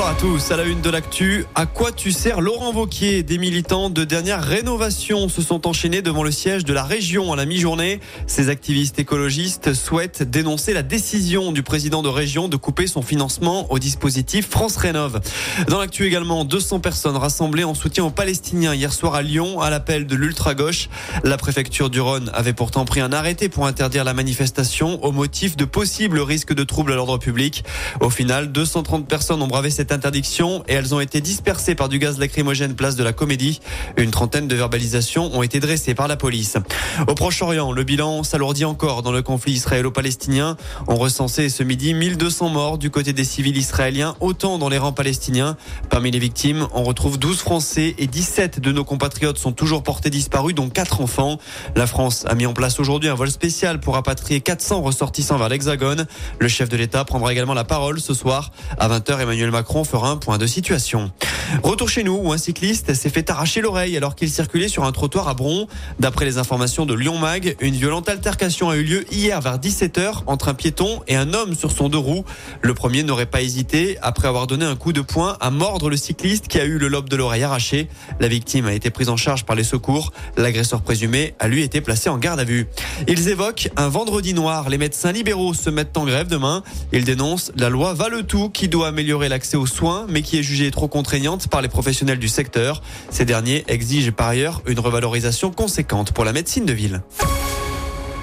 Bonsoir 0.00 0.16
à 0.16 0.18
tous. 0.18 0.50
À 0.50 0.56
la 0.56 0.64
une 0.64 0.80
de 0.80 0.88
l'actu, 0.88 1.44
à 1.54 1.66
quoi 1.66 1.92
tu 1.92 2.10
sers 2.10 2.40
Laurent 2.40 2.72
Vauquier? 2.72 3.22
Des 3.22 3.36
militants 3.36 3.90
de 3.90 4.02
dernière 4.02 4.42
rénovation 4.42 5.28
se 5.28 5.42
sont 5.42 5.66
enchaînés 5.66 6.00
devant 6.00 6.22
le 6.22 6.30
siège 6.30 6.64
de 6.64 6.72
la 6.72 6.84
région 6.84 7.34
à 7.34 7.36
la 7.36 7.44
mi-journée. 7.44 8.00
Ces 8.26 8.48
activistes 8.48 8.98
écologistes 8.98 9.74
souhaitent 9.74 10.22
dénoncer 10.22 10.72
la 10.72 10.82
décision 10.82 11.52
du 11.52 11.62
président 11.62 12.00
de 12.00 12.08
région 12.08 12.48
de 12.48 12.56
couper 12.56 12.86
son 12.86 13.02
financement 13.02 13.70
au 13.70 13.78
dispositif 13.78 14.48
France 14.48 14.78
Rénov. 14.78 15.20
Dans 15.68 15.78
l'actu 15.78 16.06
également, 16.06 16.46
200 16.46 16.80
personnes 16.80 17.18
rassemblées 17.18 17.64
en 17.64 17.74
soutien 17.74 18.02
aux 18.04 18.10
Palestiniens 18.10 18.74
hier 18.74 18.94
soir 18.94 19.14
à 19.14 19.20
Lyon 19.20 19.60
à 19.60 19.68
l'appel 19.68 20.06
de 20.06 20.16
l'ultra-gauche. 20.16 20.88
La 21.24 21.36
préfecture 21.36 21.90
du 21.90 22.00
Rhône 22.00 22.30
avait 22.32 22.54
pourtant 22.54 22.86
pris 22.86 23.00
un 23.00 23.12
arrêté 23.12 23.50
pour 23.50 23.66
interdire 23.66 24.04
la 24.04 24.14
manifestation 24.14 25.04
au 25.04 25.12
motif 25.12 25.58
de 25.58 25.66
possibles 25.66 26.20
risques 26.20 26.54
de 26.54 26.64
troubles 26.64 26.92
à 26.92 26.96
l'ordre 26.96 27.18
public. 27.18 27.64
Au 28.00 28.08
final, 28.08 28.50
230 28.50 29.06
personnes 29.06 29.42
ont 29.42 29.46
bravé 29.46 29.68
cette 29.68 29.89
interdiction 29.92 30.62
et 30.68 30.74
elles 30.74 30.94
ont 30.94 31.00
été 31.00 31.20
dispersées 31.20 31.74
par 31.74 31.88
du 31.88 31.98
gaz 31.98 32.18
lacrymogène 32.18 32.74
place 32.74 32.96
de 32.96 33.04
la 33.04 33.12
Comédie. 33.12 33.60
Une 33.96 34.10
trentaine 34.10 34.48
de 34.48 34.54
verbalisations 34.54 35.34
ont 35.34 35.42
été 35.42 35.60
dressées 35.60 35.94
par 35.94 36.08
la 36.08 36.16
police. 36.16 36.56
Au 37.06 37.14
Proche-Orient, 37.14 37.72
le 37.72 37.84
bilan 37.84 38.22
s'alourdit 38.22 38.64
encore 38.64 39.02
dans 39.02 39.12
le 39.12 39.22
conflit 39.22 39.52
israélo-palestinien. 39.52 40.56
On 40.88 40.96
recensait 40.96 41.48
ce 41.48 41.62
midi 41.62 41.94
1200 41.94 42.48
morts 42.48 42.78
du 42.78 42.90
côté 42.90 43.12
des 43.12 43.24
civils 43.24 43.56
israéliens, 43.56 44.16
autant 44.20 44.58
dans 44.58 44.68
les 44.68 44.78
rangs 44.78 44.92
palestiniens. 44.92 45.56
Parmi 45.88 46.10
les 46.10 46.18
victimes, 46.18 46.66
on 46.72 46.82
retrouve 46.82 47.18
12 47.18 47.38
Français 47.38 47.94
et 47.98 48.06
17 48.06 48.60
de 48.60 48.72
nos 48.72 48.84
compatriotes 48.84 49.38
sont 49.38 49.52
toujours 49.52 49.82
portés 49.82 50.10
disparus, 50.10 50.54
dont 50.54 50.68
4 50.68 51.00
enfants. 51.00 51.38
La 51.76 51.86
France 51.86 52.24
a 52.28 52.34
mis 52.34 52.46
en 52.46 52.52
place 52.52 52.80
aujourd'hui 52.80 53.08
un 53.08 53.14
vol 53.14 53.30
spécial 53.30 53.80
pour 53.80 53.94
rapatrier 53.94 54.40
400 54.40 54.82
ressortissants 54.82 55.38
vers 55.38 55.48
l'Hexagone. 55.48 56.06
Le 56.38 56.48
chef 56.48 56.68
de 56.68 56.76
l'État 56.76 57.04
prendra 57.04 57.32
également 57.32 57.54
la 57.54 57.64
parole 57.64 58.00
ce 58.00 58.14
soir. 58.14 58.52
À 58.78 58.88
20h, 58.88 59.20
Emmanuel 59.20 59.50
Macron 59.50 59.79
fera 59.84 60.10
un 60.10 60.16
point 60.16 60.38
de 60.38 60.46
situation. 60.46 61.12
Retour 61.62 61.88
chez 61.88 62.04
nous 62.04 62.16
où 62.16 62.32
un 62.32 62.38
cycliste 62.38 62.94
s'est 62.94 63.10
fait 63.10 63.28
arracher 63.28 63.60
l'oreille 63.60 63.96
alors 63.96 64.14
qu'il 64.14 64.30
circulait 64.30 64.68
sur 64.68 64.84
un 64.84 64.92
trottoir 64.92 65.28
à 65.28 65.34
Bron. 65.34 65.66
D'après 65.98 66.24
les 66.24 66.38
informations 66.38 66.86
de 66.86 66.94
Lyon 66.94 67.18
Mag, 67.18 67.56
une 67.60 67.74
violente 67.74 68.08
altercation 68.08 68.70
a 68.70 68.76
eu 68.76 68.84
lieu 68.84 69.04
hier 69.12 69.40
vers 69.40 69.58
17h 69.58 70.22
entre 70.26 70.48
un 70.48 70.54
piéton 70.54 71.02
et 71.08 71.16
un 71.16 71.34
homme 71.34 71.54
sur 71.54 71.72
son 71.72 71.88
deux 71.88 71.98
roues. 71.98 72.24
Le 72.62 72.72
premier 72.72 73.02
n'aurait 73.02 73.26
pas 73.26 73.42
hésité 73.42 73.98
après 74.00 74.28
avoir 74.28 74.46
donné 74.46 74.64
un 74.64 74.76
coup 74.76 74.92
de 74.92 75.00
poing 75.00 75.36
à 75.40 75.50
mordre 75.50 75.90
le 75.90 75.96
cycliste 75.96 76.46
qui 76.46 76.60
a 76.60 76.64
eu 76.64 76.78
le 76.78 76.86
lobe 76.86 77.08
de 77.08 77.16
l'oreille 77.16 77.42
arraché. 77.42 77.88
La 78.20 78.28
victime 78.28 78.66
a 78.66 78.72
été 78.72 78.90
prise 78.90 79.08
en 79.08 79.16
charge 79.16 79.44
par 79.44 79.56
les 79.56 79.64
secours. 79.64 80.12
L'agresseur 80.36 80.82
présumé 80.82 81.34
a 81.40 81.48
lui 81.48 81.62
été 81.62 81.80
placé 81.80 82.08
en 82.08 82.18
garde 82.18 82.38
à 82.38 82.44
vue. 82.44 82.68
Ils 83.08 83.28
évoquent 83.28 83.70
un 83.76 83.88
vendredi 83.88 84.34
noir. 84.34 84.70
Les 84.70 84.78
médecins 84.78 85.12
libéraux 85.12 85.54
se 85.54 85.68
mettent 85.68 85.96
en 85.96 86.04
grève 86.04 86.28
demain. 86.28 86.62
Ils 86.92 87.04
dénoncent 87.04 87.50
la 87.56 87.68
loi 87.68 87.92
Valetout 87.92 88.50
qui 88.50 88.68
doit 88.68 88.88
améliorer 88.88 89.28
l'accès 89.28 89.56
aux 89.56 89.66
soins 89.66 90.06
mais 90.08 90.22
qui 90.22 90.38
est 90.38 90.42
jugée 90.44 90.70
trop 90.70 90.86
contraignante 90.86 91.39
par 91.48 91.62
les 91.62 91.68
professionnels 91.68 92.18
du 92.18 92.28
secteur. 92.28 92.82
Ces 93.10 93.24
derniers 93.24 93.64
exigent 93.68 94.12
par 94.12 94.28
ailleurs 94.28 94.62
une 94.66 94.78
revalorisation 94.78 95.50
conséquente 95.50 96.12
pour 96.12 96.24
la 96.24 96.32
médecine 96.32 96.64
de 96.64 96.72
ville. 96.72 97.02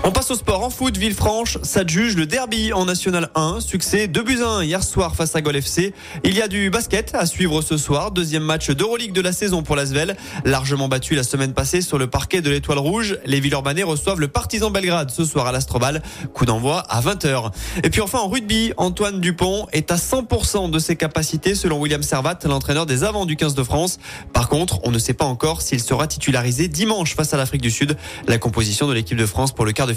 On 0.08 0.11
passe 0.13 0.31
au 0.31 0.36
sport 0.36 0.63
en 0.63 0.69
foot. 0.69 0.95
Villefranche 0.95 1.58
s'adjuge 1.63 2.16
le 2.16 2.25
derby 2.25 2.72
en 2.72 2.86
National 2.86 3.30
1. 3.36 3.59
Succès 3.59 4.08
2 4.08 4.23
buts 4.23 4.39
1 4.41 4.63
hier 4.63 4.81
soir 4.81 5.17
face 5.17 5.36
à 5.36 5.41
Gol 5.41 5.58
FC. 5.58 5.94
Il 6.23 6.33
y 6.33 6.41
a 6.41 6.47
du 6.47 6.69
basket 6.69 7.13
à 7.13 7.25
suivre 7.25 7.61
ce 7.61 7.75
soir. 7.75 8.11
Deuxième 8.11 8.44
match 8.44 8.72
d'Euroleague 8.72 9.11
de 9.11 9.19
la 9.19 9.33
saison 9.33 9.63
pour 9.63 9.75
l'Asvel. 9.75 10.16
Largement 10.45 10.88
battu 10.88 11.13
la 11.13 11.23
semaine 11.23 11.52
passée 11.52 11.81
sur 11.81 11.97
le 11.97 12.08
parquet 12.08 12.39
de 12.39 12.50
l'Étoile 12.50 12.78
Rouge. 12.78 13.17
Les 13.25 13.41
Villeurbanais 13.41 13.83
reçoivent 13.83 14.22
le 14.22 14.30
Partizan 14.30 14.72
Belgrade 14.72 15.11
ce 15.11 15.25
soir 15.25 15.45
à 15.45 15.52
l'Astrobal. 15.52 16.02
Coup 16.33 16.45
d'envoi 16.45 16.85
à 16.88 17.02
20h. 17.02 17.52
Et 17.83 17.89
puis 17.89 18.00
enfin 18.00 18.19
en 18.19 18.30
rugby, 18.30 18.72
Antoine 18.78 19.19
Dupont 19.19 19.67
est 19.73 19.91
à 19.91 19.97
100% 19.97 20.69
de 20.69 20.80
ses 20.80 20.95
capacités 20.95 21.53
selon 21.53 21.81
William 21.81 22.02
Servat, 22.02 22.39
l'entraîneur 22.45 22.85
des 22.85 23.03
avants 23.03 23.25
du 23.25 23.35
15 23.35 23.55
de 23.55 23.63
France. 23.63 24.00
Par 24.31 24.47
contre, 24.47 24.79
on 24.84 24.91
ne 24.91 25.00
sait 25.00 25.12
pas 25.12 25.25
encore 25.25 25.62
s'il 25.62 25.81
sera 25.81 26.07
titularisé 26.07 26.69
dimanche 26.69 27.13
face 27.13 27.34
à 27.34 27.38
l'Afrique 27.38 27.62
du 27.62 27.72
Sud. 27.72 27.97
La 28.29 28.38
composition 28.38 28.88
de 28.88 28.94
l'équipe 28.94 29.18
de 29.18 29.25
France 29.25 29.51
pour 29.51 29.66
le 29.66 29.74
quart 29.74 29.85
de 29.85 29.97